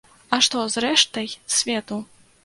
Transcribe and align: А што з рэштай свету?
А 0.35 0.37
што 0.45 0.61
з 0.75 0.83
рэштай 0.85 1.27
свету? 1.57 1.99